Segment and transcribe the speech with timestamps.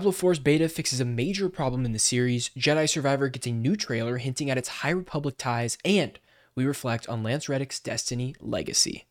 [0.00, 3.74] Diablo 4's beta fixes a major problem in the series, Jedi Survivor gets a new
[3.74, 6.20] trailer hinting at its High Republic ties, and
[6.54, 9.06] we reflect on Lance Reddick's Destiny legacy.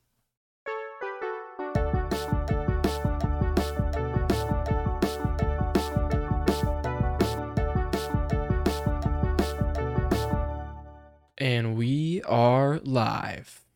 [11.37, 13.66] And we are live.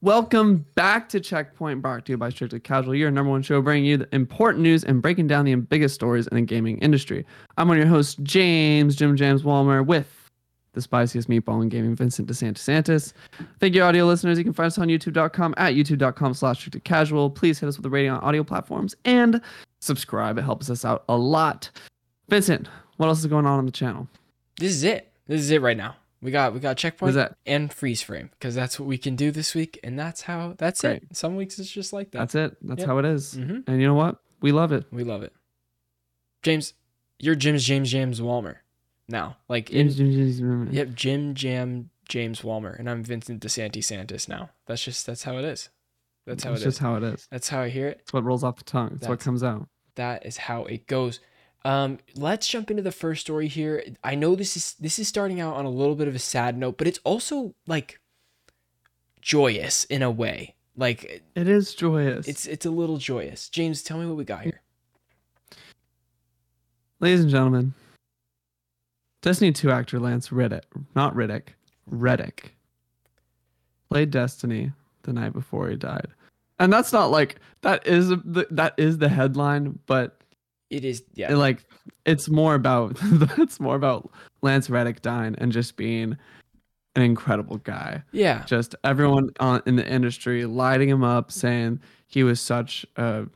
[0.00, 3.84] Welcome back to Checkpoint, brought to you by Strictly Casual, your number one show bringing
[3.84, 7.26] you the important news and breaking down the biggest stories in the gaming industry.
[7.56, 10.30] I'm of your hosts, James, Jim James Walmer, with
[10.74, 13.12] the spiciest meatball in gaming, Vincent DeSantis
[13.58, 14.38] Thank you, audio listeners.
[14.38, 17.28] You can find us on youtube.com at youtube.com slash strictly casual.
[17.28, 19.40] Please hit us with a rating on audio platforms and
[19.80, 20.38] subscribe.
[20.38, 21.70] It helps us out a lot.
[22.28, 24.06] Vincent, what else is going on on the channel?
[24.60, 25.10] This is it.
[25.26, 25.96] This is it right now.
[26.20, 29.54] We got we got checkpoint and freeze frame because that's what we can do this
[29.54, 31.02] week, and that's how that's Great.
[31.04, 31.16] it.
[31.16, 32.18] Some weeks it's just like that.
[32.18, 32.56] That's it.
[32.60, 32.88] That's Yep.
[32.88, 33.34] how it is.
[33.36, 33.62] Mhm.
[33.68, 34.20] And you know what?
[34.40, 34.86] We love it.
[34.92, 35.32] we love it.
[36.42, 36.74] James,
[37.18, 38.56] you're Jim's James James Walmer
[39.08, 39.36] now.
[39.48, 40.68] Like in Yep.
[40.72, 44.50] yep, Jim Jam James Walmer, and I'm Vincent DeSanti Santis now.
[44.66, 45.68] That's just that's how it is.
[46.26, 46.74] That's how That's it is.
[46.74, 47.26] just how it is.
[47.30, 47.98] That's how I hear it.
[48.02, 48.92] It's what rolls off the tongue.
[48.96, 49.68] It's what comes out.
[49.94, 51.18] that is how it goes.
[51.64, 53.82] Um, let's jump into the first story here.
[54.04, 56.56] I know this is this is starting out on a little bit of a sad
[56.56, 58.00] note, but it's also like
[59.20, 60.54] joyous in a way.
[60.76, 62.28] Like It is joyous.
[62.28, 63.48] it's it's a little joyous.
[63.48, 64.62] James, tell me what we got here.
[67.00, 67.74] Ladies and gentlemen,
[69.22, 70.62] Destiny 2 actor Lance Riddick,
[70.94, 71.48] not Riddick,
[71.86, 72.56] Reddick,
[73.88, 74.72] played Destiny
[75.02, 76.08] the night before he died.
[76.60, 80.17] And that's not like that is the that is the headline, but
[80.70, 81.34] It is yeah.
[81.34, 81.64] like
[82.04, 82.96] it's more about
[83.38, 84.10] it's more about
[84.42, 86.16] Lance Reddick dying and just being
[86.96, 88.02] an incredible guy.
[88.12, 88.44] yeah.
[88.44, 93.26] just everyone on, in the industry lighting him up saying he was such a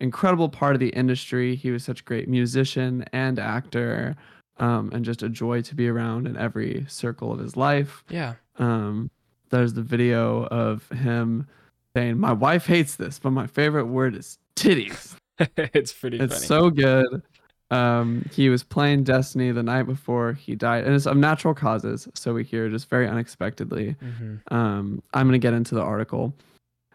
[0.00, 4.16] incredible part of the industry he was such a great musician and actor
[4.58, 8.34] um, and just a joy to be around in every circle of his life Yeah.
[8.58, 9.10] um,
[9.50, 11.46] there's the video of him
[11.94, 15.14] saying my wife hates this but my favorite word is titties
[15.56, 16.46] it's pretty it's funny.
[16.46, 17.22] so good.
[17.70, 22.06] Um, he was playing Destiny the night before he died, and it's of natural causes.
[22.14, 23.96] So we hear just very unexpectedly.
[24.02, 24.52] Mhm.
[24.52, 26.34] Um, I'm gonna get into the article.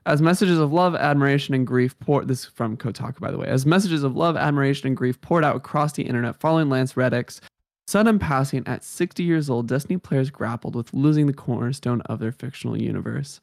[0.06, 3.48] As messages of love, admiration, and grief pour this is from Kotaku, by the way.
[3.48, 7.42] As messages of love, admiration, and grief poured out across the internet following Lance Reddick's
[7.88, 12.32] sudden passing at 60 years old, Destiny players grappled with losing the cornerstone of their
[12.32, 13.42] fictional universe.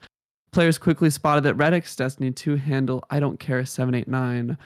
[0.52, 4.56] Players quickly spotted that Reddick's Destiny 2 handle I don't care 789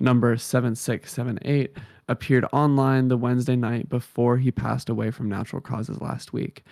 [0.00, 1.76] number 7678
[2.08, 6.64] appeared online the Wednesday night before he passed away from natural causes last week.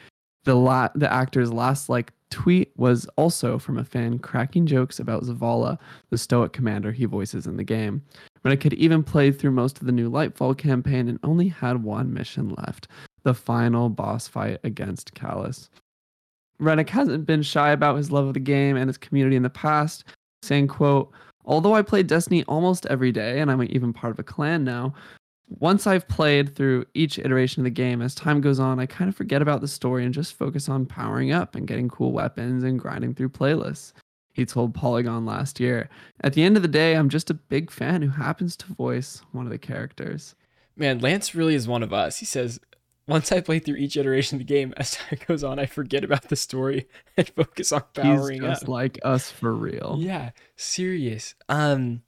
[0.44, 5.24] The la- the actor's last like tweet was also from a fan cracking jokes about
[5.24, 5.78] Zavala,
[6.10, 8.02] the stoic commander he voices in the game.
[8.44, 12.50] Had even played through most of the new Lightfall campaign and only had one mission
[12.50, 12.86] left,
[13.24, 15.68] the final boss fight against Calus.
[16.60, 19.50] Reddick hasn't been shy about his love of the game and its community in the
[19.50, 20.04] past,
[20.42, 21.10] saying, quote,
[21.46, 24.94] Although I play Destiny almost every day, and I'm even part of a clan now,
[25.48, 29.08] once I've played through each iteration of the game, as time goes on, I kind
[29.08, 32.64] of forget about the story and just focus on powering up and getting cool weapons
[32.64, 33.92] and grinding through playlists.
[34.32, 35.88] He told Polygon last year.
[36.20, 39.22] At the end of the day, I'm just a big fan who happens to voice
[39.32, 40.34] one of the characters.
[40.76, 42.18] Man, Lance really is one of us.
[42.18, 42.60] He says,
[43.08, 46.04] once I play through each iteration of the game, as time goes on, I forget
[46.04, 48.68] about the story and focus on powering He's just up.
[48.68, 49.96] like us for real.
[50.00, 51.34] Yeah, serious.
[51.48, 52.02] Um,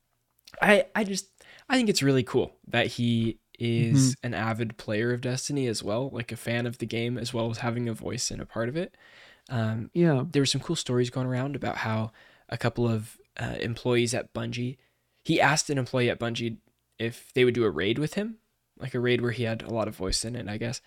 [0.60, 1.28] I I just
[1.68, 4.26] I think it's really cool that he is Mm-hmm.
[4.26, 7.50] an avid player of Destiny as well, like a fan of the game as well
[7.50, 8.96] as having a voice and a part of it.
[9.48, 10.24] Um, Yeah.
[10.30, 12.12] there were some cool stories going around about how
[12.48, 14.76] a couple of uh, employees at Bungie,
[15.24, 16.58] he asked an employee at Bungie
[17.00, 18.36] if they would do a raid with him,
[18.80, 20.80] like a raid where he had a lot of voice in it, I guess.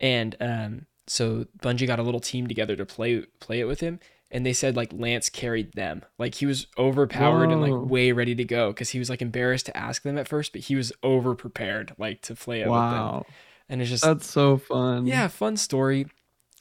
[0.00, 3.98] And um, so Bungie got a little team together to play play it with him,
[4.30, 8.34] and they said like Lance carried them, like he was overpowered and like way ready
[8.34, 10.92] to go because he was like embarrassed to ask them at first, but he was
[11.02, 13.22] over prepared like to play it with them.
[13.68, 15.06] And it's just That's so fun.
[15.06, 16.06] yeah, fun story.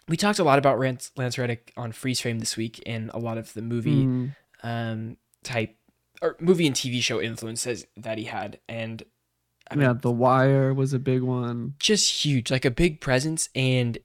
[0.10, 3.20] We talked a lot about Lance, Lance Reddick on Freeze Frame this week, and a
[3.20, 4.36] lot of the movie Mhm.
[4.64, 5.76] um, type
[6.22, 9.04] or movie and TV show influences that he had, and
[9.70, 11.74] I mean, yeah, The Wire was a big one.
[11.80, 13.50] just huge, like a big presence.
[13.56, 13.98] And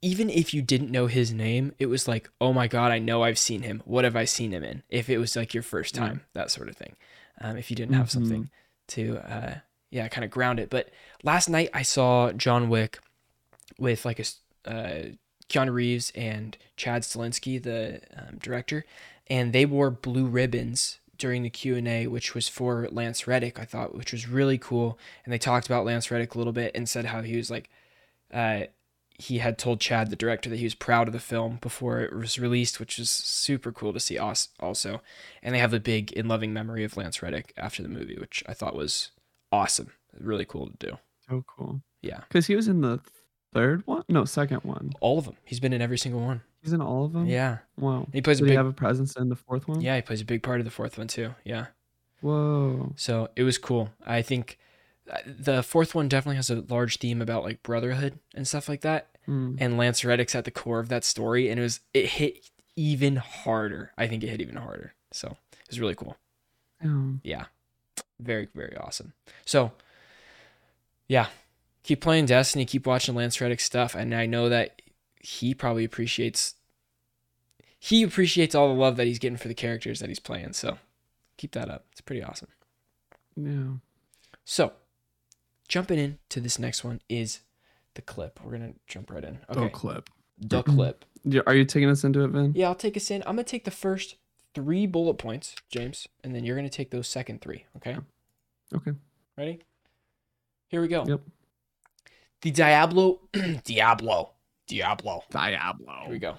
[0.00, 3.22] even if you didn't know his name, it was like, oh my god, I know
[3.22, 3.82] I've seen him.
[3.84, 4.82] What have I seen him in?
[4.88, 6.00] If it was like your first Yeah.
[6.08, 6.96] time, that sort of thing.
[7.40, 8.10] Um, if you didn't have Mhm.
[8.12, 8.50] something
[8.88, 9.54] to, uh,
[9.90, 10.70] yeah, kind of ground it.
[10.70, 10.90] But
[11.22, 12.98] last night I saw John Wick
[13.78, 14.24] with like a,
[14.70, 15.02] uh,
[15.48, 18.84] Keanu Reeves and Chad Stahelski, the um, director,
[19.28, 23.94] and they wore blue ribbons during the Q&A which was for Lance Reddick I thought
[23.94, 24.98] which was really cool.
[25.24, 27.70] And they talked about Lance Reddick a little bit and said how he was like
[28.32, 28.62] uh
[29.18, 32.14] he had told Chad the director that he was proud of the film before it
[32.14, 35.00] was released which was super cool to see us also.
[35.42, 38.42] And they have a big in loving memory of Lance Reddick after the movie which
[38.46, 39.10] I thought was
[39.52, 39.92] awesome.
[40.18, 40.98] Really cool to do.
[41.28, 41.82] So cool.
[42.00, 42.20] yeah.
[42.28, 43.00] Because he was in the
[43.52, 44.02] third one?
[44.08, 44.92] No, second one.
[45.00, 47.26] all of them he's been in every single one He's in all of them?
[47.26, 48.06] yeah Wow.
[48.12, 49.80] he plays a Did he big have a presence in the fourth one?
[49.80, 51.66] yeah he plays a big part of the fourth one too yeah
[52.20, 52.92] Whoa.
[52.94, 53.90] So it was cool.
[54.06, 54.56] I think
[55.10, 58.82] uh, the fourth one definitely has a large theme about like brotherhood and stuff like
[58.82, 59.08] that.
[59.26, 59.56] Hmm.
[59.58, 63.16] And Lance Reddick's at the core of that story, and it was it hit even
[63.16, 63.90] harder.
[63.98, 64.94] I think it hit even harder.
[65.10, 66.16] So it was really cool.
[66.80, 67.08] Yeah.
[67.24, 67.44] Yeah,
[68.20, 69.14] very very awesome.
[69.44, 69.72] So
[71.08, 71.26] yeah,
[71.82, 72.64] keep playing Destiny.
[72.64, 74.82] Keep watching Lance Reddick stuff, and I know that
[75.20, 76.54] he probably appreciates.
[77.78, 80.52] He appreciates all the love that he's getting for the characters that he's playing.
[80.52, 80.78] So
[81.36, 81.86] keep that up.
[81.92, 82.48] It's pretty awesome.
[83.36, 83.74] Yeah.
[84.44, 84.72] So,
[85.68, 87.40] jumping into this next one is
[87.94, 88.40] the clip.
[88.42, 89.38] We're gonna jump right in.
[89.50, 90.10] Okay, clip.
[90.38, 90.76] the mm-hmm.
[90.76, 91.04] clip.
[91.24, 92.52] Yeah, Are you taking us into it, Vin?
[92.54, 93.22] Yeah, I'll take us in.
[93.22, 94.16] I'm gonna take the first
[94.54, 97.66] three bullet points, James, and then you're gonna take those second three.
[97.76, 97.96] Okay.
[98.74, 98.92] Okay.
[99.36, 99.60] Ready?
[100.68, 101.04] Here we go.
[101.06, 101.20] Yep.
[102.42, 103.20] The Diablo,
[103.64, 104.32] Diablo,
[104.66, 105.22] Diablo.
[105.30, 105.92] Diablo.
[106.02, 106.38] Here we go.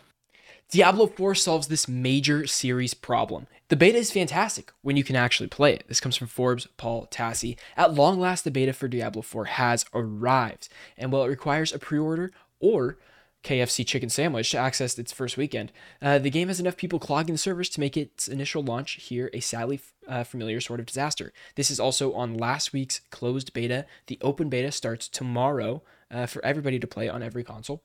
[0.69, 3.47] Diablo 4 solves this major series problem.
[3.69, 5.85] The beta is fantastic when you can actually play it.
[5.87, 7.57] This comes from Forbes' Paul Tassi.
[7.77, 10.67] At long last, the beta for Diablo 4 has arrived.
[10.97, 12.97] And while it requires a pre order or
[13.43, 17.35] KFC chicken sandwich to access its first weekend, uh, the game has enough people clogging
[17.35, 21.33] the servers to make its initial launch here a sadly uh, familiar sort of disaster.
[21.55, 23.85] This is also on last week's closed beta.
[24.07, 27.83] The open beta starts tomorrow uh, for everybody to play on every console.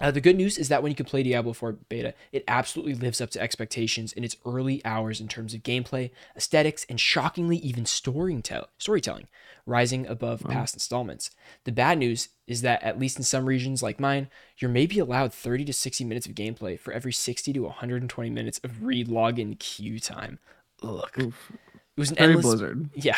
[0.00, 2.94] Uh, the good news is that when you can play Diablo 4 beta, it absolutely
[2.94, 7.56] lives up to expectations in its early hours in terms of gameplay, aesthetics, and shockingly
[7.58, 9.26] even storytell- storytelling,
[9.64, 11.30] rising above past installments.
[11.64, 14.28] The bad news is that, at least in some regions like mine,
[14.58, 18.60] you're maybe allowed 30 to 60 minutes of gameplay for every 60 to 120 minutes
[18.62, 20.38] of re-login queue time.
[20.82, 21.16] Look.
[21.18, 21.32] It
[21.96, 22.90] was an Very endless Blizzard.
[22.94, 23.16] yeah.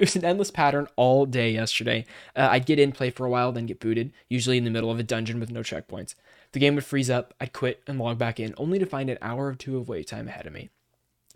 [0.00, 2.06] It was an endless pattern all day yesterday.
[2.34, 4.90] Uh, I'd get in, play for a while, then get booted, usually in the middle
[4.90, 6.14] of a dungeon with no checkpoints.
[6.52, 9.18] The game would freeze up, I'd quit and log back in, only to find an
[9.20, 10.70] hour or two of wait time ahead of me.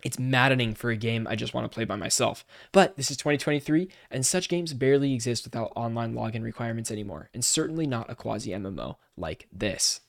[0.03, 2.43] It's maddening for a game I just want to play by myself.
[2.71, 7.45] But this is 2023, and such games barely exist without online login requirements anymore, and
[7.45, 10.01] certainly not a quasi MMO like this.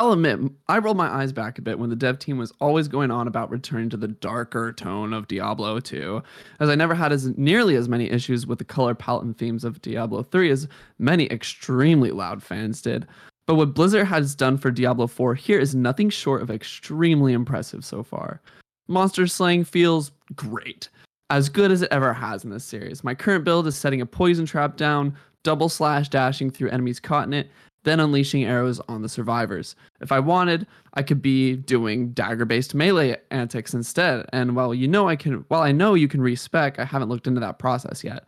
[0.00, 2.86] I'll admit, I rolled my eyes back a bit when the dev team was always
[2.86, 6.22] going on about returning to the darker tone of Diablo 2,
[6.60, 9.64] as I never had as nearly as many issues with the color palette and themes
[9.64, 10.68] of Diablo 3 as
[11.00, 13.08] many extremely loud fans did.
[13.46, 17.84] But what Blizzard has done for Diablo 4 here is nothing short of extremely impressive
[17.84, 18.40] so far.
[18.86, 20.90] Monster slaying feels great,
[21.30, 23.02] as good as it ever has in this series.
[23.02, 27.26] My current build is setting a poison trap down, double slash dashing through enemies caught
[27.26, 27.50] in it,
[27.88, 29.74] then unleashing arrows on the survivors.
[30.00, 34.26] If I wanted, I could be doing dagger-based melee antics instead.
[34.32, 37.26] And while you know I can while I know you can respec, I haven't looked
[37.26, 38.24] into that process yet.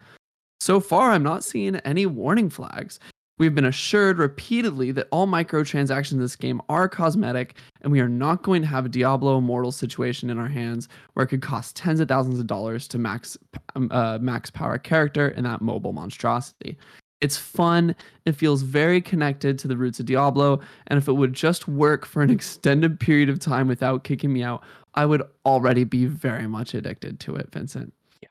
[0.61, 3.01] So far, I'm not seeing any warning flags.
[3.39, 8.09] We've been assured repeatedly that all microtransactions in this game are cosmetic, and we are
[8.09, 11.75] not going to have a Diablo Immortal situation in our hands where it could cost
[11.75, 13.39] tens of thousands of dollars to max
[13.77, 16.77] um, uh, max power character in that mobile monstrosity.
[17.21, 17.95] It's fun.
[18.25, 22.07] It feels very connected to the roots of Diablo, and if it would just work
[22.07, 24.63] for an extended period of time without kicking me out,
[24.95, 27.93] I would already be very much addicted to it, Vincent.
[28.23, 28.29] Yeah.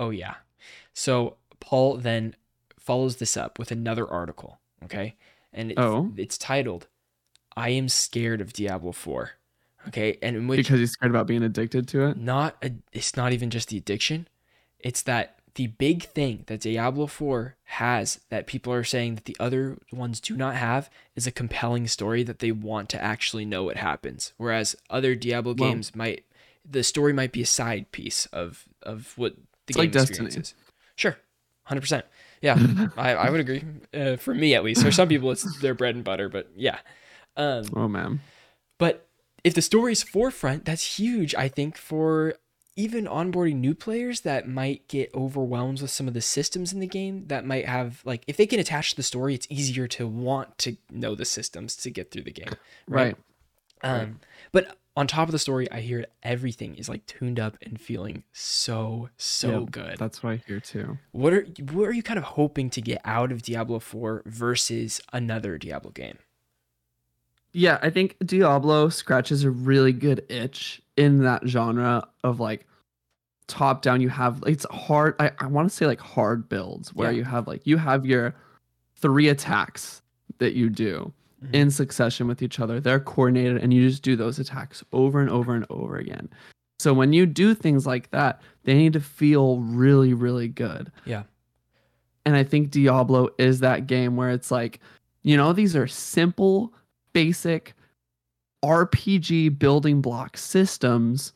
[0.00, 0.34] Oh, yeah.
[0.92, 2.34] So Paul then
[2.78, 5.14] follows this up with another article, okay?
[5.52, 6.12] And it's, Oh.
[6.16, 6.86] it's titled,
[7.56, 9.30] I am scared of Diablo 4.
[9.88, 12.16] Okay, and in which Because he's scared about being addicted to it.
[12.16, 14.26] not a, it's not even just the addiction
[14.80, 19.36] it's that the big thing that diablo 4 has that people are saying that the
[19.40, 23.64] other ones do not have is a compelling story that they want to actually know
[23.64, 24.32] what happens.
[24.36, 26.24] Whereas other diablo Well- games might
[26.68, 29.34] the story might be a side piece of of what
[29.66, 30.28] the game like Destiny.
[30.28, 30.54] is.
[30.94, 31.16] Sure
[31.68, 32.02] 100%
[32.42, 32.56] yeah
[32.96, 34.82] I, I would agree uh, for me at least.
[34.82, 36.78] For some people it's their bread and butter but yeah.
[37.36, 38.20] Um Oh man.
[38.78, 39.02] but
[39.44, 42.34] if the story's forefront, that's huge, I think, for
[42.76, 46.86] even onboarding new players that might get overwhelmed with some of the systems in the
[46.86, 50.06] game that might have like if they can attach to the story, it's easier to
[50.06, 52.52] want to know the systems to get through the game.
[52.86, 53.16] Right.
[53.82, 54.20] Um
[54.52, 58.24] but on top of the story, I hear everything is like tuned up and feeling
[58.32, 59.98] so so Yep, good.
[59.98, 60.98] That's what I hear too.
[61.12, 65.00] What are what are you kind of hoping to get out of Diablo 4 versus
[65.12, 66.18] another Diablo game?
[67.56, 72.66] Yeah, I think Diablo scratches a really good itch in that genre of like
[73.48, 74.00] top down.
[74.00, 75.14] You have it's hard.
[75.18, 77.18] I, I want to say like hard builds where Yeah.
[77.18, 78.34] you have like you have your
[78.96, 80.02] three attacks
[80.38, 81.12] that you do
[81.44, 81.54] Mhm.
[81.54, 82.80] in succession with each other.
[82.80, 86.28] They're coordinated and you just do those attacks over and over and over again.
[86.78, 90.90] So when you do things like that, they need to feel really, really good.
[91.06, 91.22] Yeah.
[92.26, 94.80] And I think Diablo is that game where it's like,
[95.22, 96.72] you know, these are simple,
[97.16, 97.72] basic
[98.62, 101.32] RPG building block systems,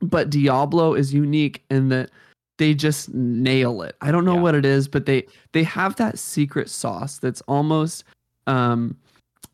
[0.00, 2.10] but Diablo is unique in that
[2.56, 3.96] they just nail it.
[4.00, 4.40] I don't know Yeah.
[4.42, 8.04] what it is, but they they have that secret sauce that's almost
[8.46, 8.96] um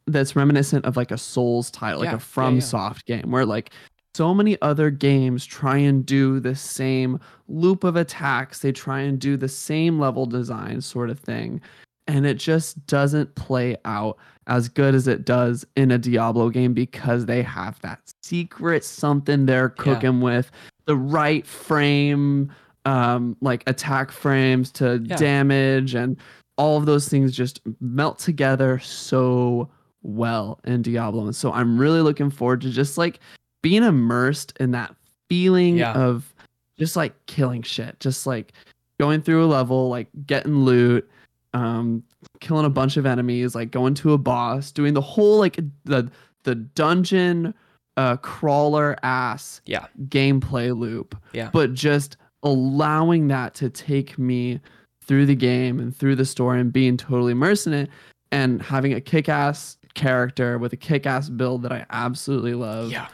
[0.06, 2.60] that's reminiscent of like a Souls title, like Yeah, a yeah, From yeah.
[2.60, 3.70] Soft game where like
[4.14, 8.60] so many other games try and do the same loop of attacks.
[8.60, 11.60] They try and do the same level design sort of thing.
[12.06, 16.74] And it just doesn't play out as good as it does in a Diablo game
[16.74, 19.82] because they have that secret something they're Yeah.
[19.84, 20.50] cooking with
[20.84, 22.52] the right frame,
[22.84, 25.16] um, like attack frames to Yeah.
[25.16, 26.18] damage, and
[26.58, 29.70] all of those things just melt together so
[30.02, 31.24] well in Diablo.
[31.24, 33.20] And so I'm really looking forward to just like
[33.62, 34.94] being immersed in that
[35.30, 35.94] feeling Yeah.
[35.94, 36.34] of
[36.78, 38.52] just like killing shit, just like
[39.00, 41.08] going through a level, like getting loot,
[41.54, 42.02] um,
[42.40, 46.10] killing a bunch of enemies, like going to a boss, doing the whole like the
[46.44, 47.54] the dungeon
[47.96, 49.86] uh crawler ass Yeah.
[50.08, 51.16] gameplay loop.
[51.32, 51.48] Yeah.
[51.52, 54.60] But just allowing that to take me
[55.02, 57.88] through the game and through the story and being totally immersed in it
[58.32, 63.06] and having a kick-ass character with a kick-ass build that I absolutely love Yeah.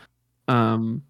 [0.49, 1.02] um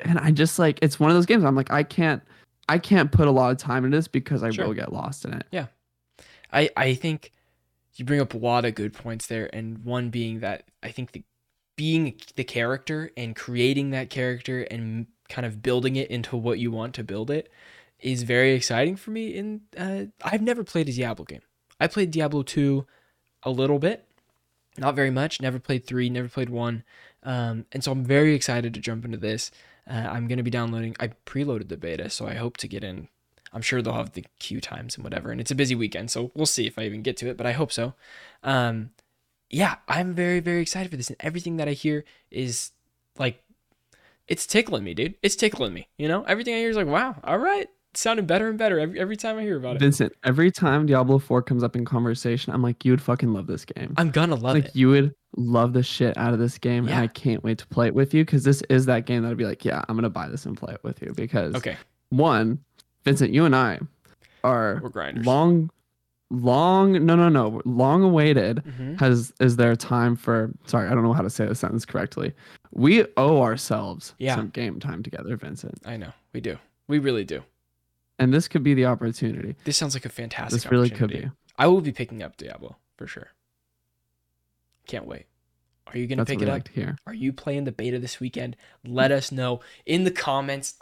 [0.00, 2.22] and i just like it's one of those games i'm like i can't
[2.68, 4.66] i can't put a lot of time into this because i Sure.
[4.68, 5.44] will get lost in it
[6.52, 7.32] I I think
[7.96, 11.12] you bring up a lot of good points there, and one being that I think
[11.12, 11.24] the
[11.76, 16.70] being the character and creating that character and kind of building it into what you
[16.70, 17.50] want to build it
[18.00, 19.36] is very exciting for me.
[19.38, 21.42] And uh, I've never played a Diablo game.
[21.80, 22.86] I played Diablo two
[23.42, 24.04] a little bit,
[24.76, 25.40] not very much.
[25.40, 26.10] Never played three.
[26.10, 26.84] Never played one.
[27.22, 29.50] Um, and so I'm very excited to jump into this.
[29.88, 30.96] Uh, I'm gonna be downloading.
[31.00, 33.08] I preloaded the beta, so I hope to get in
[33.52, 35.30] I'm sure they'll have the queue times and whatever.
[35.30, 37.46] And it's a busy weekend, so we'll see if I even get to it, but
[37.46, 37.94] I hope so.
[38.42, 38.90] Um,
[39.50, 41.08] yeah, I'm very, very excited for this.
[41.08, 42.72] And everything that I hear is
[43.18, 43.42] like,
[44.26, 45.14] it's tickling me, dude.
[45.22, 45.88] It's tickling me.
[45.96, 47.66] You know, everything I hear is like, wow, all right.
[47.92, 49.78] It's sounding better and better every, every time I hear about it.
[49.80, 53.46] vincent every time diablo 4 comes up in conversation i'm like you would fucking love
[53.46, 54.76] this game I'm gonna love like it.
[54.76, 56.92] you would love the shit out of this game Yeah.
[56.92, 59.30] and i can't wait to play it with you because this is that game that
[59.30, 61.78] i'd be like yeah i'm gonna buy this and play it with you because Okay,
[62.10, 62.58] one
[63.08, 63.78] vincent you and i
[64.44, 65.26] are we're grinders.
[65.26, 65.70] long
[66.30, 71.02] long no no no long awaited hmm has is there time for sorry i don't
[71.02, 72.32] know how to say the sentence correctly
[72.72, 74.36] we owe ourselves Yeah.
[74.36, 76.58] some game time together vincent I know we do.
[76.86, 77.42] We really do.
[78.18, 80.62] and this could be the opportunity This sounds like a fantastic.
[80.62, 83.28] this really could be I will be picking up Diablo for sure.
[84.86, 85.26] Can't wait.
[85.88, 86.52] Are you gonna pick it up?
[86.54, 88.56] like to Are you playing the beta this weekend?
[88.84, 90.74] Let us know in the comments.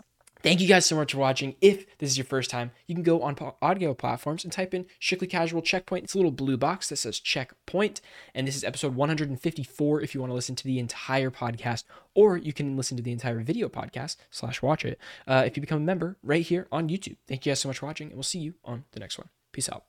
[0.46, 1.56] Thank you guys so much for watching.
[1.60, 4.86] If this is your first time, you can go on audio platforms and type in
[5.00, 6.04] Strictly Casual Checkpoint.
[6.04, 8.00] It's a little blue box that says Checkpoint.
[8.32, 11.82] And this is episode 154 if you want to listen to the entire podcast,
[12.14, 15.60] or you can listen to the entire video podcast slash watch it uh, if you
[15.60, 17.16] become a member right here on YouTube.
[17.26, 19.30] Thank you guys so much for watching, and we'll see you on the next one.
[19.50, 19.86] Peace out.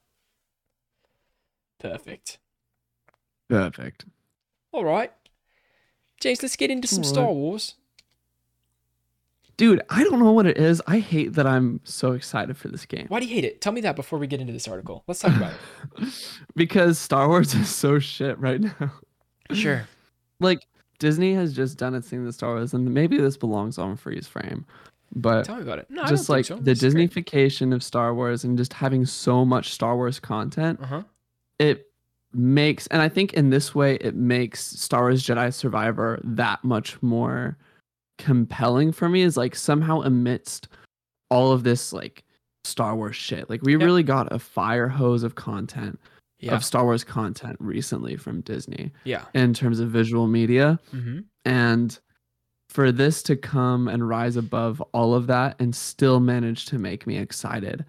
[1.79, 2.39] Perfect.
[3.47, 4.05] perfect
[4.71, 5.13] All right.
[6.19, 7.13] James, let's get into some All right.
[7.13, 7.75] Star Wars.
[9.57, 12.85] Dude i don't know what it is i hate that i'm so excited for this
[12.85, 13.59] game Why do you hate it?
[13.61, 15.03] Tell me that before we get into this article.
[15.07, 15.53] Let's talk about
[15.99, 16.09] it.
[16.55, 18.91] because star wars is so shit right now.
[19.51, 19.87] Sure.
[20.39, 20.65] like
[20.99, 24.27] disney has just done its thing with star wars and maybe this belongs on freeze
[24.27, 24.65] frame
[25.15, 25.89] but Tell me about it.
[25.89, 26.63] No, I just don't like think so.
[26.63, 27.09] the This is great.
[27.11, 31.03] Disneyfication of Star Wars and just having so much Star Wars content, Uh-huh.
[31.59, 31.85] it
[32.33, 37.01] makes, and I think in this way, it makes Star Wars Jedi Survivor that much
[37.01, 37.57] more
[38.17, 39.21] compelling for me.
[39.21, 40.67] Is like somehow amidst
[41.29, 42.23] all of this like
[42.63, 43.81] Star Wars shit, like we Yep.
[43.81, 45.99] really got a fire hose of content
[46.39, 46.55] Yeah.
[46.55, 49.25] of Star Wars content recently from Disney yeah.
[49.33, 50.79] in terms of visual media.
[50.93, 51.19] Mm-hmm.
[51.45, 51.97] And
[52.69, 57.07] for this to come and rise above all of that and still manage to make
[57.07, 57.85] me excited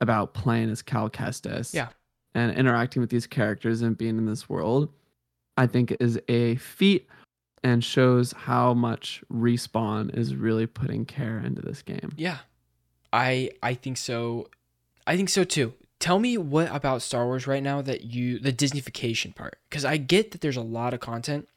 [0.00, 1.88] about playing as Cal Kestis Yeah.
[2.34, 4.90] and interacting with these characters and being in this world,
[5.58, 7.06] I think is a feat
[7.64, 12.12] and shows how much Respawn is really putting care into this game.
[12.16, 12.38] Yeah.
[13.12, 14.48] I I think so.
[15.06, 15.74] I think so too.
[16.00, 19.96] Tell me what about Star Wars right now that you the Disneyfication part because I
[19.98, 21.48] get that there's a lot of content,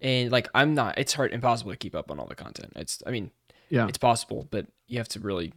[0.00, 2.72] And like I'm not it's hard impossible to keep up on all the content.
[2.76, 3.30] It's I mean,
[3.68, 3.88] Yeah.
[3.88, 5.52] it's possible, but you have to really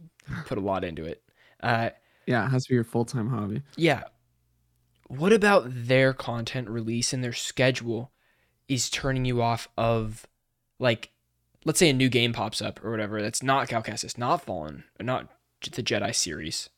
[0.46, 1.22] put a lot into it.
[1.62, 1.90] Uh
[2.26, 3.62] Yeah, it has to be your full time hobby.
[3.76, 4.04] yeah.
[5.08, 8.10] What about their content release and their schedule
[8.68, 10.26] is turning you off of
[10.78, 11.10] like
[11.64, 14.84] let's say a new game pops up or whatever that's not Cal Kestis, not Fallen,
[15.00, 15.28] not
[15.72, 16.68] the Jedi series.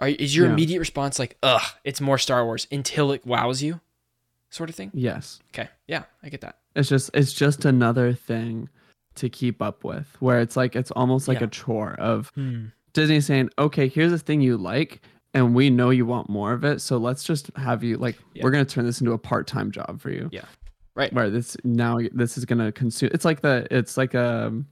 [0.00, 0.52] Are, is your Yeah.
[0.52, 3.80] immediate response like, ugh, it's more Star Wars until it wows you?
[4.50, 4.90] Sort of thing?
[4.92, 5.40] Yes.
[5.54, 5.68] Okay.
[5.86, 6.58] Yeah, I get that.
[6.74, 8.68] It's just it's just another thing
[9.14, 11.46] to keep up with where it's like it's almost like Yeah.
[11.46, 12.66] a chore of hmm.
[12.92, 15.00] Disney saying, "Okay, here's a thing you like
[15.32, 18.44] and we know you want more of it, so let's just have you like Yeah.
[18.44, 20.44] we're going to turn this into a part-time job for you." Yeah.
[20.94, 21.12] Right.
[21.12, 24.66] Where this now this is going to consume it's like the it's like um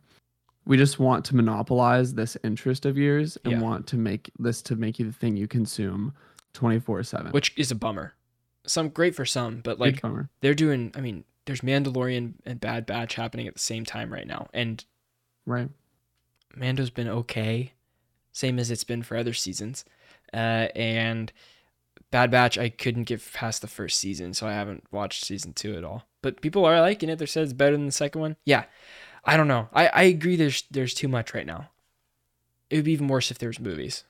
[0.66, 3.60] we just want to monopolize this interest of yours and Yeah.
[3.60, 6.12] want to make this to make you the thing you consume
[6.54, 7.32] 24/7.
[7.32, 8.12] Which is a bummer.
[8.66, 10.02] Some great for some, but like
[10.42, 14.26] they're doing I mean, there's Mandalorian and Bad Batch happening at the same time right
[14.26, 14.48] now.
[14.52, 14.84] And
[15.46, 15.70] Right.
[16.54, 17.72] Mando's been okay,
[18.32, 19.84] same as it's been for other seasons.
[20.34, 21.32] Uh, and
[22.10, 25.76] Bad Batch, I couldn't get past the first season, so I haven't watched season two
[25.76, 26.06] at all.
[26.22, 27.18] But people are liking it.
[27.18, 28.36] They said it's better than the second one.
[28.44, 28.64] Yeah,
[29.24, 29.68] I don't know.
[29.72, 30.36] I, I agree.
[30.36, 31.70] There's there's too much right now.
[32.68, 34.04] It would be even worse if there was movies.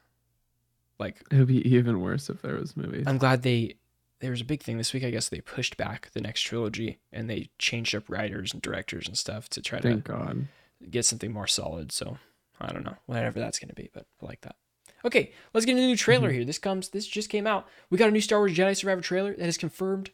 [0.98, 3.04] Like It would be even worse if there was movies.
[3.06, 3.76] I'm glad they
[4.20, 5.02] there was a big thing this week.
[5.04, 9.06] I guess they pushed back the next trilogy and they changed up writers and directors
[9.08, 10.46] and stuff to try to Thank God.
[10.90, 11.90] get something more solid.
[11.90, 12.18] So
[12.60, 14.56] I don't know, whatever that's gonna be, but I like that.
[15.02, 16.34] Okay, let's get into the new trailer Mhm.
[16.34, 16.44] here.
[16.44, 17.66] This comes, this just came out.
[17.88, 20.10] We got a new Star Wars Jedi Survivor trailer that is confirmed.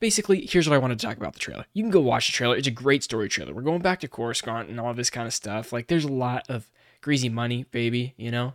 [0.00, 1.64] Basically, here's what I wanted to talk about the trailer.
[1.72, 2.56] You can go watch the trailer.
[2.56, 3.52] It's a great story trailer.
[3.52, 5.72] We're going bacta Coruscant and all this kind of stuff.
[5.72, 8.14] Like, there's a lot of greasy money, baby.
[8.16, 8.52] You know.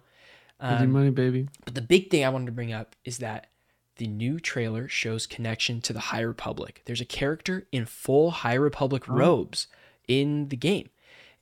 [0.60, 1.50] Um, money, baby.
[1.66, 3.48] but the big thing I wanted to bring up is that
[3.98, 6.82] the new trailer shows connection to the High Republic.
[6.86, 9.14] There's a character in full High Republic Oh.
[9.14, 9.68] robes
[10.08, 10.90] in the game,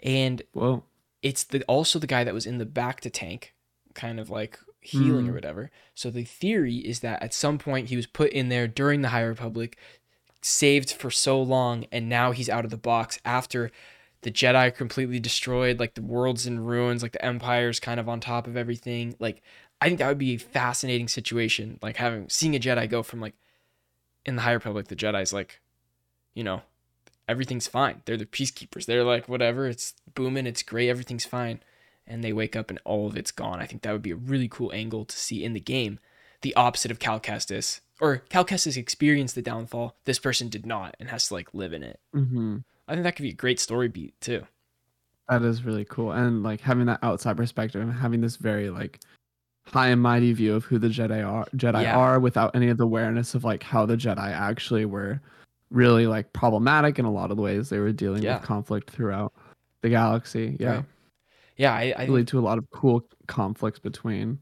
[0.02, 0.84] and Whoa.
[1.22, 3.54] it's the also the guy that was in the back to tank,
[3.94, 5.36] kind of like healing or Mm.
[5.36, 5.72] whatever.
[5.94, 9.10] So the theory is that at some point he was put in there during the
[9.10, 9.78] High Republic,
[10.42, 13.72] saved for so long, and now he's out of the box after
[14.22, 18.20] the Jedi completely destroyed, like the world's in ruins, like the Empire's kind of on
[18.20, 19.16] top of everything.
[19.20, 19.42] Like
[19.80, 23.20] I think that would be a fascinating situation, like having seeing a Jedi go from
[23.20, 23.34] like
[24.26, 25.60] in the High Republic, the Jedi's like,
[26.36, 26.62] you know,
[27.28, 28.04] everything's fine.
[28.06, 28.86] They're the peacekeepers.
[28.86, 31.62] They're like whatever, it's booming, it's great, everything's fine.
[32.06, 33.60] And they wake up and all of it's gone.
[33.60, 36.00] I think that would be a really cool angle to see in the game.
[36.42, 37.80] The opposite of Cal Kestis.
[38.02, 39.96] Or Cal Kestis experienced the downfall.
[40.06, 42.00] This person did not and has to like live in it.
[42.14, 44.44] hmm I think that could be a great story beat too.
[45.30, 46.12] That is really cool.
[46.12, 49.00] And like having that outside perspective and having this very like
[49.66, 51.96] high and mighty view of who the Jedi are Jedi Yeah.
[51.96, 55.22] are without any of the awareness of like how the Jedi actually were
[55.70, 58.40] really like problematic in a lot of the ways they were dealing Yeah.
[58.40, 59.32] with conflict throughout
[59.82, 60.58] the galaxy.
[60.60, 60.76] Yeah.
[60.78, 60.86] Right.
[61.56, 64.40] Yeah, I, I Lead to a lot of cool conflicts between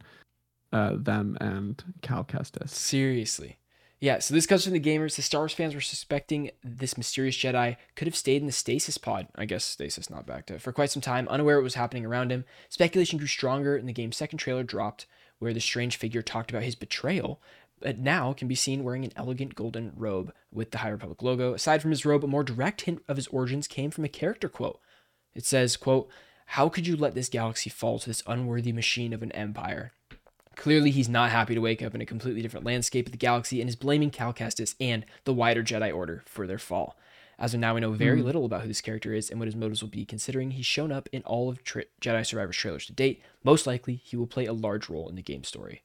[0.71, 2.69] uh, them and Cal Kestis.
[2.69, 3.58] seriously.
[4.01, 5.17] Yeah, so this comes from the gamers.
[5.17, 8.97] The Star Wars fans were suspecting this mysterious Jedi could have stayed in the stasis
[8.97, 9.27] pod.
[9.36, 12.45] I guess stasis not bacta for quite some time, unaware what was happening around him.
[12.69, 15.05] Speculation grew stronger, and the game's second trailer dropped,
[15.39, 17.41] where the strange figure talked about his betrayal,
[17.82, 21.53] but now can be seen wearing an elegant golden robe with the High Republic logo.
[21.53, 24.47] Aside from his robe, a more direct hint of his origins came from a character
[24.47, 24.79] quote.
[25.36, 26.10] It says, quote,
[26.47, 29.91] How could you let this galaxy fall to this unworthy machine of an empire?
[30.55, 33.62] Clearly, he's not happy to wake up in a completely different landscape of the galaxy
[33.62, 36.97] and is blaming Cal Kestis and the wider Jedi Order for their fall.
[37.38, 38.25] As of now, we know very Hmm.
[38.25, 40.91] little about who this character is and what his motives will be, considering he's shown
[40.91, 43.21] up in all of tra- Jedi Survivor's trailers to date.
[43.43, 45.83] Most likely, he will play a large role in the game story.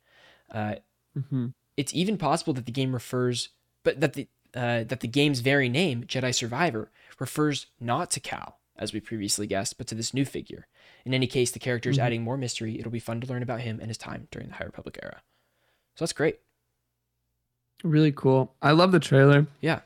[0.50, 0.76] Uh,
[1.14, 1.46] hmm
[1.76, 3.50] it's even possible that the game refers,
[3.82, 8.60] but that the uh, that the game's very name, Jedi Survivor, refers not to Cal,
[8.76, 10.66] as we previously guessed, but to this new figure.
[11.04, 12.02] In any case, the character is Mhm.
[12.02, 12.78] adding more mystery.
[12.78, 15.22] It'll be fun to learn about him and his time during the High Republic era.
[15.96, 16.40] So that's great.
[17.82, 18.54] Really cool.
[18.62, 19.46] I love the trailer.
[19.60, 19.80] Yeah.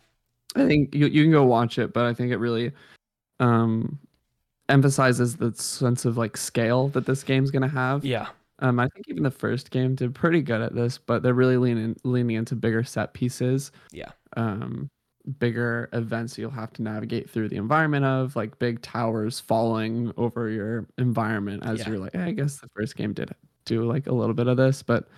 [0.57, 2.73] I think you you can go watch it, but I think it really
[3.41, 3.99] um
[4.69, 8.05] emphasizes the sense of like scale that this game's gonna have.
[8.05, 8.29] Yeah.
[8.61, 11.57] Um, I think even the first game did pretty good at this, but they're really
[11.57, 13.71] leaning leaning into bigger set pieces.
[13.93, 14.11] Yeah.
[14.37, 14.91] Um,
[15.39, 20.49] bigger events you'll have to navigate through the environment of, like big towers falling over
[20.49, 21.63] your environment.
[21.67, 21.89] As Yeah.
[21.91, 23.31] you're like, "Eh, I guess the first game did
[23.65, 25.09] do like a little bit of this, but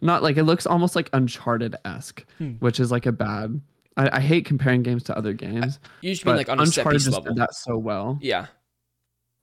[0.00, 2.52] not like it looks almost like Uncharted esque, Hmm.
[2.60, 3.60] which is like a bad.
[3.96, 7.00] I, I hate comparing games to other games, You just but mean like on Uncharted
[7.02, 7.34] just level.
[7.34, 8.18] did that so well.
[8.22, 8.46] Yeah.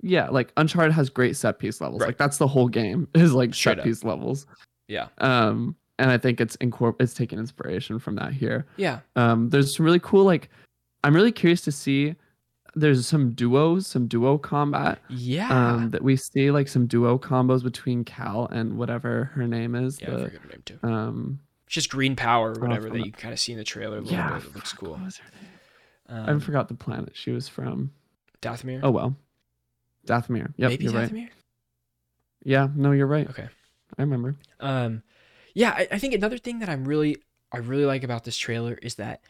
[0.01, 2.01] Yeah, like Uncharted has great set piece levels.
[2.01, 2.07] Right.
[2.07, 3.85] Like that's the whole game is like Straight set up.
[3.85, 4.45] piece levels.
[4.87, 5.07] Yeah.
[5.19, 8.65] Um, and I think it's incorp- it's taking inspiration from that here.
[8.77, 8.99] Yeah.
[9.15, 10.49] Um, there's some really cool like
[11.03, 12.15] I'm really curious to see.
[12.77, 15.47] There's some duos, some duo combat Yeah.
[15.49, 20.01] um, that we see, like some duo combos between Cal and whatever her name is.
[20.01, 20.79] yeah, I the, forget her name too.
[20.83, 24.01] um, just green power or whatever that you kind of see in the trailer a
[24.01, 24.47] little yeah, bit.
[24.47, 24.91] It looks cool.
[24.91, 26.25] What was her name?
[26.27, 27.91] I Um, forgot the planet she was from.
[28.41, 28.81] Dathomir.
[28.83, 29.15] Oh well,
[30.05, 30.53] Dathomir.
[30.57, 31.29] Yep, Maybe you're right.
[32.43, 33.29] Yeah, no, you're right.
[33.29, 33.47] Okay.
[33.97, 34.35] I remember.
[34.59, 35.01] Um,
[35.55, 37.17] yeah, I, I think another thing that I'm really
[37.51, 39.21] I really like about this trailer is that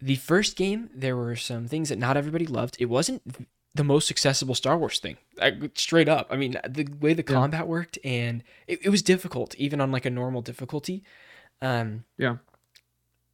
[0.00, 2.76] the first game there were some things that not everybody loved.
[2.78, 3.22] It wasn't
[3.74, 5.16] the most accessible Star Wars thing.
[5.42, 6.28] I, straight up.
[6.30, 7.34] I mean, the way the Yeah.
[7.34, 11.02] combat worked and it, it was difficult even on like a normal difficulty.
[11.60, 12.36] Um, Yeah.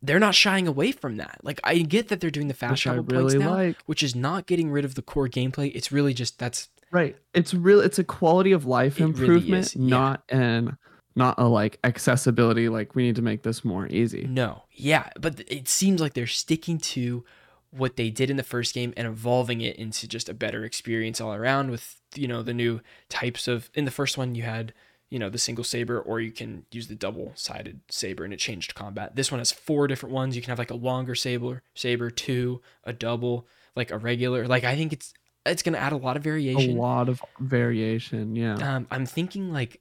[0.03, 1.41] They're not shying away from that.
[1.43, 3.77] Like I get that they're doing the fast Which travel points now, like.
[3.85, 5.71] which is not getting rid of the core gameplay.
[5.75, 7.17] It's really just that's Right.
[7.35, 7.81] It's real.
[7.81, 9.87] It's a quality of life It really improvement, yeah.
[9.89, 10.79] not an
[11.21, 12.69] not a like accessibility.
[12.69, 14.27] Like we need to make this more easy.
[14.29, 17.25] No, yeah, but it seems like they're sticking to
[17.71, 21.21] what they did in the first game and evolving it into just a better experience
[21.21, 24.73] all around with you know the new types of in the first one you had
[25.09, 28.41] you know the single saber or you can use the double sided saber and it
[28.41, 31.63] changed combat this one has four different ones you can have like a longer saber
[31.75, 35.15] saber two a double like a regular like i think it's
[35.47, 38.37] it's going to add a lot of variation A lot of variation.
[38.37, 38.77] Yeah.
[38.77, 39.81] um, I'm thinking like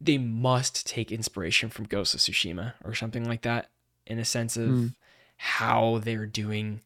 [0.00, 3.70] they must take inspiration from Ghost of Tsushima or something like that
[4.06, 4.86] in a sense of Hmm.
[5.36, 6.80] how they're doing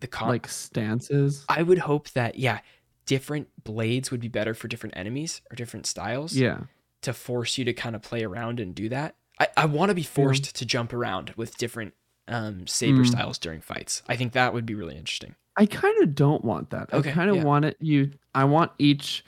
[0.00, 0.28] the comp.
[0.30, 1.44] like stances.
[1.48, 2.60] I would hope that yeah,
[3.06, 6.62] different blades would be better for different enemies or different styles Yeah.
[7.02, 9.14] to force you to kind of play around and do that.
[9.38, 11.94] I, I want to be forced to jump around with different
[12.28, 13.06] um, saber Mm.
[13.06, 14.02] styles during fights.
[14.08, 15.36] I think that would be really interesting.
[15.56, 16.92] I kind of don't want that.
[16.92, 17.44] Okay, I kind of yeah.
[17.44, 19.24] want it you I want each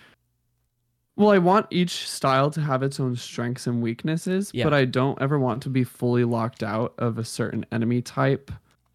[1.19, 4.65] well, I want each style to have its own strengths and weaknesses, Yeah.
[4.65, 8.51] but I don't ever want to be fully locked out of a certain enemy type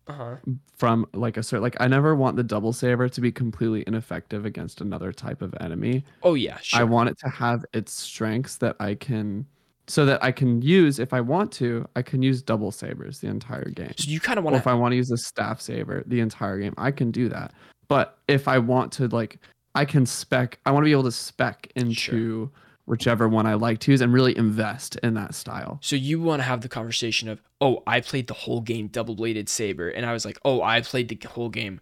[0.07, 0.35] Uh huh.
[0.77, 4.45] from like a certain like I never want the double saber to be completely ineffective
[4.45, 6.03] against another type of enemy.
[6.23, 6.79] Oh yeah, sure.
[6.79, 9.45] I want it to have its strengths that I can
[9.87, 13.27] so that I can use if I want to, I can use double sabers the
[13.27, 13.91] entire game.
[13.97, 14.65] so you kind of want if.
[14.65, 17.51] I want to use a staff saber the entire game, I can do that.
[17.89, 19.39] But if I want to like
[19.75, 22.51] I can spec I want to be able to spec into
[22.85, 25.79] whichever one I like to use and really invest in that style.
[25.81, 29.15] So you want to have the conversation of, oh, I played the whole game double
[29.15, 31.79] bladed saber, and I was like, oh, I played the whole game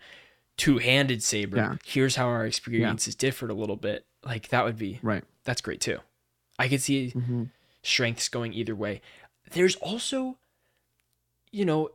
[0.57, 1.57] two handed saber.
[1.57, 1.75] Yeah.
[1.83, 4.05] Here's how our experiences differed a little bit.
[4.23, 5.23] Like that would be Right.
[5.43, 5.97] that's great too.
[6.59, 7.45] I could see hmm
[7.83, 9.01] strengths going either way.
[9.53, 10.37] There's also,
[11.51, 11.89] you know,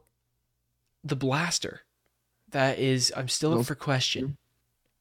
[1.04, 1.82] the blaster.
[2.50, 4.36] That is, I'm still up for question.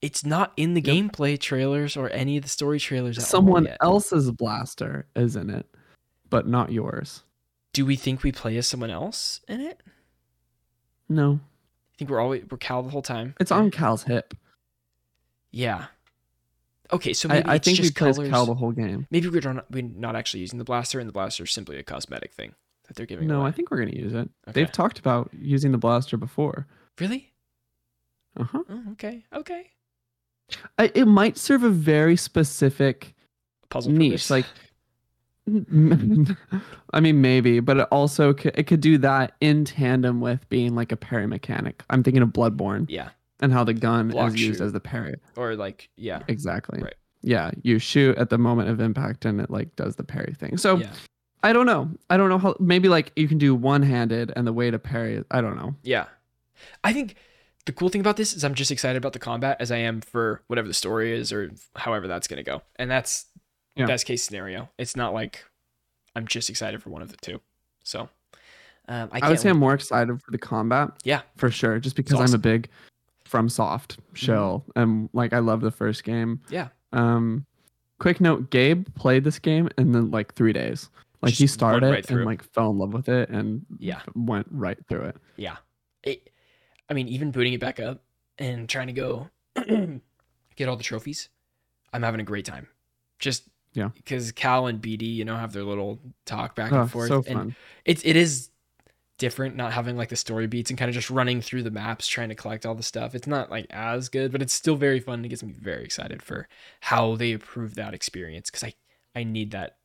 [0.05, 0.95] It's not in the Yep.
[0.95, 3.17] gameplay trailers or any of the story trailers.
[3.17, 5.65] At all Someone else's blaster is in it,
[6.29, 7.23] but not yours.
[7.73, 9.81] Do we think we play as someone else in it?
[11.09, 11.39] No.
[11.93, 13.33] I think we're always we're Cal the whole time.
[13.39, 14.35] It's on Cal's hip.
[15.51, 15.85] Yeah.
[16.93, 18.29] Okay, so I, maybe I it's think we just play colors.
[18.29, 19.07] Cal the whole game.
[19.09, 21.83] maybe we're not we're not actually using the blaster, and the blaster is simply a
[21.83, 22.53] cosmetic thing
[22.87, 23.47] that they're giving No, away.
[23.47, 24.29] I think we're gonna use it.
[24.47, 24.51] Okay.
[24.53, 26.67] They've talked about using the blaster before.
[26.99, 27.31] really.
[28.37, 28.63] Uh huh.
[28.69, 29.25] Oh, okay.
[29.33, 29.71] Okay.
[30.77, 33.13] It might serve a very specific
[33.69, 34.27] Puzzle niche.
[34.27, 34.29] purpose.
[34.29, 34.45] Like,
[36.93, 40.75] I mean, maybe, but it also could, it could do that in tandem with being
[40.75, 41.83] like a parry mechanic.
[41.89, 43.09] I'm thinking of Bloodborne yeah,
[43.41, 45.15] and how the gun Block is used as the parry.
[45.35, 46.81] or like yeah, Exactly.
[46.81, 46.95] Right.
[47.21, 50.57] Yeah, you shoot at the moment of impact and it like does the parry thing.
[50.57, 50.91] So yeah,
[51.43, 51.89] I don't know.
[52.09, 52.55] I don't know how.
[52.59, 55.23] Maybe like you can do one handed and the way to parry.
[55.31, 55.75] I don't know.
[55.83, 56.05] yeah.
[56.83, 57.15] I think
[57.65, 60.01] the cool thing about this is I'm just excited about the combat as I am
[60.01, 63.25] for whatever the story is or however that's gonna go, and that's
[63.75, 63.85] Yeah.
[63.87, 64.69] best case scenario.
[64.77, 65.43] It's not like
[66.15, 67.41] I'm just excited for one of the two.
[67.83, 68.09] So
[68.87, 70.89] um, I, I, would say I'm more excited for the combat.
[71.03, 71.21] Yeah.
[71.37, 71.79] for sure.
[71.79, 72.69] Just because I'm a big
[73.25, 76.39] from soft shell and like I love the first game.
[76.49, 76.67] Yeah.
[76.93, 77.45] Um,
[77.99, 80.89] quick note: Gabe played this game in then like three days.
[81.21, 84.01] Like he Just went started right and like fell in love with it and Yeah.
[84.13, 85.17] went right through it.
[85.37, 85.57] Yeah.
[86.03, 86.29] It,
[86.89, 88.03] I mean, even booting it back up
[88.37, 89.29] and trying to go
[90.55, 91.29] get all the trophies,
[91.93, 92.67] I'm having a great time.
[93.19, 93.89] Just Yeah.
[93.95, 97.23] because Cal and BD, you know, have their little talk back Oh, and forth, so
[97.27, 97.55] and fun.
[97.85, 98.49] it's it is
[99.17, 102.05] different not having like the story beats and kind of just running through the maps
[102.05, 103.15] trying to collect all the stuff.
[103.15, 105.23] It's not like as good, but it's still very fun.
[105.23, 106.47] It gets me very excited for
[106.81, 108.73] how they improve that experience because I
[109.17, 109.77] I need that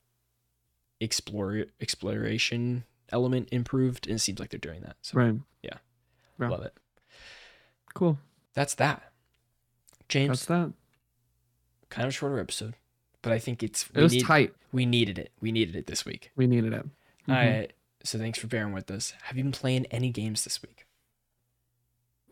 [1.00, 4.96] explore exploration element improved, and it seems like they're doing that.
[5.02, 5.34] So Right.
[5.62, 5.78] yeah.
[6.38, 6.48] Yeah.
[6.48, 6.74] love it.
[7.94, 8.18] Cool.
[8.55, 9.03] That's that.
[10.09, 10.72] James, That's that.
[11.88, 12.74] kind of shorter episode,
[13.22, 14.55] but I think it's It was need, tight.
[14.72, 15.31] we needed it.
[15.40, 16.31] We needed it this week.
[16.37, 16.85] We needed it.
[17.29, 17.33] Mhm.
[17.35, 17.68] I
[18.03, 19.12] so thanks for bearing with us.
[19.24, 20.87] Have you been playing any games this week?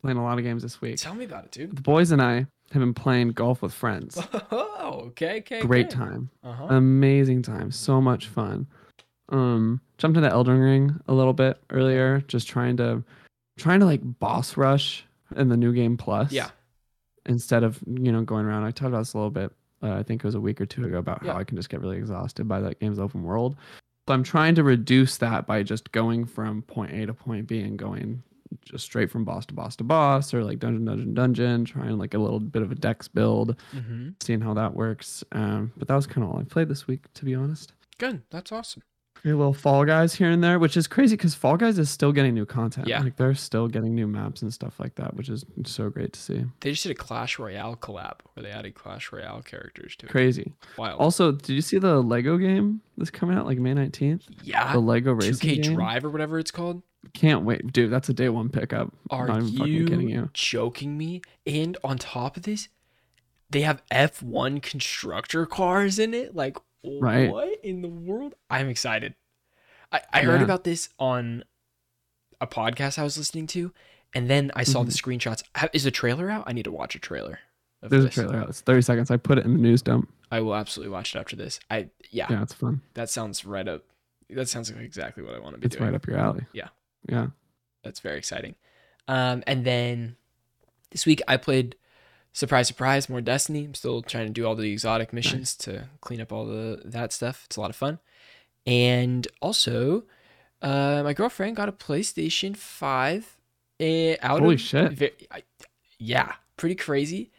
[0.00, 0.96] Playing a lot of games this week.
[0.96, 1.76] Tell me about it, dude.
[1.76, 4.18] The boys and I have been playing golf with friends.
[4.90, 5.60] Oh, okay, okay.
[5.60, 6.30] Great time.
[6.42, 6.66] Uh huh.
[6.70, 7.70] Amazing time.
[7.70, 8.66] So much fun.
[9.28, 13.04] Um, jumped into the Elden Ring a little bit earlier, just trying to
[13.58, 15.04] trying to like boss rush
[15.36, 16.32] in the new game plus.
[16.32, 16.50] Yeah.
[17.26, 18.64] Instead of, you know, going around.
[18.64, 19.52] I talked about this a little bit.
[19.82, 21.32] Uh, I think it was a week or two ago about Yeah.
[21.34, 23.56] how I can just get really exhausted by that game's open world.
[24.08, 27.60] So I'm trying to reduce that by just going from point A to point B
[27.60, 28.22] and going
[28.64, 32.14] just straight from boss to boss to boss or like dungeon dungeon dungeon trying like
[32.14, 34.10] a little bit of a dex build Mm-hmm.
[34.20, 37.12] seeing how that works um but that was kind of all i played this week
[37.12, 38.22] to be honest Good.
[38.30, 38.82] That's awesome.
[39.24, 42.12] A little fall guys here and there which is crazy because fall guys is still
[42.12, 43.00] getting new content Yeah.
[43.02, 46.20] like they're still getting new maps and stuff like that which is so great to
[46.20, 50.06] see They just did a Clash Royale collab where they added Clash Royale characters to
[50.06, 50.10] it.
[50.10, 51.00] crazy Wild.
[51.00, 54.72] also did you see the lego game that's coming out like may 19th yeah.
[54.72, 56.82] the lego racing 2K racing game Drive or whatever it's called.
[57.14, 60.96] can't wait dude that's a day one pickup Are even fucking kidding you you joking
[60.96, 61.22] me?
[61.46, 62.68] And on top of this,
[63.50, 66.34] they have F1 constructor cars in it.
[66.34, 67.30] Like, Right.
[67.30, 68.34] what in the world?
[68.50, 69.14] I'm excited.
[69.92, 71.44] I, I heard about this on
[72.40, 73.72] a podcast I was listening to,
[74.14, 75.10] and then I saw the Mm-hmm.
[75.10, 75.42] screenshots.
[75.72, 76.44] Is the trailer out?
[76.46, 77.40] I need to watch a trailer.
[77.82, 80.08] of there's a trailer out it's 30 seconds i put it in the news dump
[80.32, 81.58] I will absolutely watch it after this.
[81.70, 83.82] I yeah, yeah it's fun that sounds right up.
[84.30, 85.88] That sounds like exactly what I want to be it's doing.
[85.90, 86.68] right up your alley Yeah.
[87.08, 87.28] yeah
[87.82, 88.54] That's very exciting.
[89.08, 90.16] Um, and then
[90.90, 91.76] this week I played
[92.38, 93.64] surprise, surprise, more Destiny.
[93.64, 97.12] I'm still trying to do all the exotic missions to clean up all the that
[97.12, 97.42] stuff.
[97.46, 97.98] It's a lot of fun.
[98.66, 100.04] And also,
[100.62, 103.36] uh, my girlfriend got a PlayStation Five.
[103.80, 104.92] Uh, out Holy of shit.
[104.92, 105.42] ve- I-
[105.98, 107.30] yeah, pretty crazy.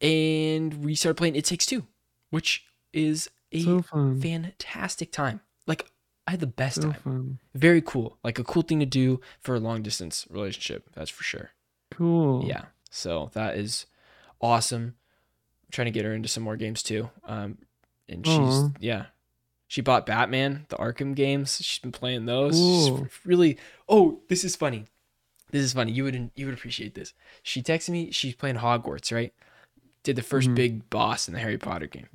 [0.00, 1.86] And we started playing It Takes Two,
[2.30, 3.82] which is a so
[4.20, 5.40] fantastic time.
[5.66, 5.90] Like
[6.26, 9.20] I had the best so time fun very cool like a cool thing to do
[9.40, 11.50] for a long distance relationship that's for sure
[11.90, 13.86] cool yeah so that is
[14.40, 14.94] awesome.
[15.64, 17.10] I'm trying to get her into some more games too.
[17.26, 17.58] Um
[18.08, 18.70] and she's Aw.
[18.80, 19.06] yeah.
[19.68, 21.58] She bought batman the arkham games.
[21.62, 22.56] She's been playing those.
[22.56, 22.90] She's
[23.24, 24.86] really oh this is funny.
[25.52, 25.92] This is funny.
[25.92, 27.12] You would you would appreciate this.
[27.42, 29.32] She texted me she's playing hogwarts right?
[30.02, 30.54] Did the 1st Mhm.
[30.54, 32.08] big boss in the harry potter game.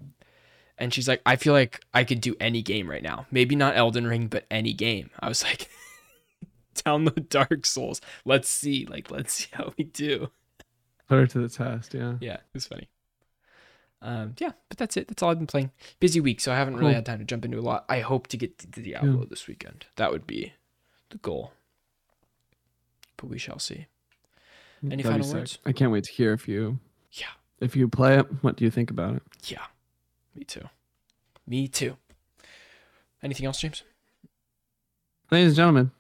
[0.78, 3.26] And she's like i feel like i could do any game right now.
[3.32, 5.10] Maybe not elden ring but any game.
[5.20, 5.70] I was like
[6.76, 8.02] download dark souls.
[8.26, 8.86] Let's see.
[8.86, 10.30] Like let's see how we do
[11.08, 12.16] put her to the test yeah.
[12.20, 12.88] Yeah it's funny.
[14.02, 15.08] Um yeah but that's it.
[15.08, 15.72] That's all i've been playing.
[16.00, 16.96] Busy week so i haven't really Cool.
[16.96, 17.86] had time to jump into a lot.
[17.90, 19.86] I hope to get to diablo this weekend.
[19.96, 20.54] That would be
[21.10, 21.54] the goal.
[23.18, 23.88] But we shall see.
[24.84, 25.58] Any That'd final words?
[25.66, 26.80] I can't wait to hear if you
[27.14, 27.28] yeah.
[27.60, 28.26] if you play it.
[28.44, 29.24] What do you think about it?
[29.46, 29.66] yeah
[30.36, 30.64] me too.
[31.48, 31.96] Me too.
[33.24, 33.84] Anything else james?
[35.32, 35.92] Ladies and gentlemen,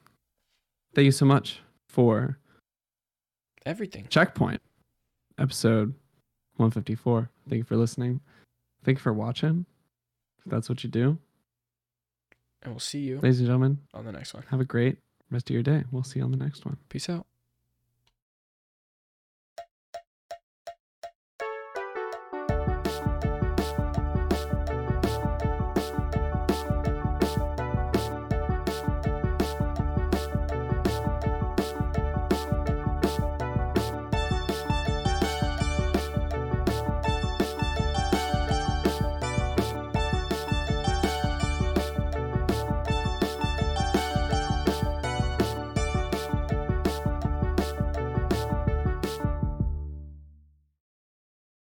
[0.93, 2.37] thank you so much for
[3.65, 4.05] everything.
[4.09, 4.61] Checkpoint,
[5.39, 5.93] episode
[6.57, 7.29] 154.
[7.49, 8.21] Thank you for listening.
[8.83, 9.65] Thank you for watching.
[10.45, 11.17] If that's what you do.
[12.61, 14.97] and we'll see you Ladies and gentlemen, on the next one have a great
[15.31, 15.83] rest of your day.
[15.91, 16.77] We'll see you on the next one.
[16.89, 17.25] peace out